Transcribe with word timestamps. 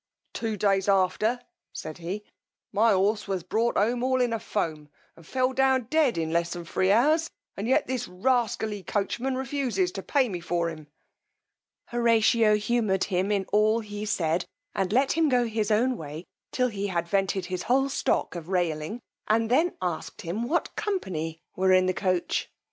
Two 0.33 0.57
days 0.57 0.89
after, 0.89 1.41
said 1.73 1.99
he, 1.99 2.23
my 2.71 2.91
horse 2.91 3.27
was 3.27 3.43
brought 3.43 3.77
home 3.77 4.01
all 4.03 4.19
in 4.19 4.33
a 4.33 4.39
foam, 4.39 4.89
and 5.15 5.27
fell 5.27 5.53
down 5.53 5.83
dead 5.91 6.17
in 6.17 6.33
less 6.33 6.53
than 6.53 6.65
three 6.65 6.91
hours, 6.91 7.29
and 7.55 7.67
yet 7.67 7.85
this 7.85 8.07
rascally 8.07 8.81
coachman 8.81 9.35
refuses 9.37 9.91
to 9.91 10.01
pay 10.01 10.27
me 10.27 10.39
for 10.39 10.69
him. 10.71 10.87
Horatio 11.89 12.55
humoured 12.55 13.03
him 13.03 13.31
in 13.31 13.45
all 13.53 13.81
he 13.81 14.03
said, 14.03 14.45
and 14.73 14.91
let 14.91 15.11
him 15.11 15.29
go 15.29 15.41
on 15.41 15.49
his 15.49 15.69
own 15.69 15.95
way 15.97 16.25
till 16.51 16.69
he 16.69 16.87
had 16.87 17.07
vented 17.07 17.45
his 17.45 17.61
whole 17.69 17.87
stock 17.87 18.33
of 18.33 18.49
railing, 18.49 19.01
and 19.27 19.51
then 19.51 19.77
asked 19.83 20.23
him 20.23 20.47
what 20.47 20.75
company 20.75 21.43
were 21.55 21.71
in 21.71 21.85
the 21.85 21.93
coach. 21.93 22.49